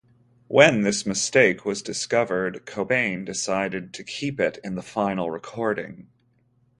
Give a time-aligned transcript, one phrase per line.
[0.47, 6.07] When this mistake was discovered, Cobain decided to keep it in the final recording.